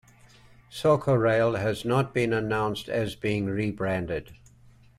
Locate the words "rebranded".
3.45-4.31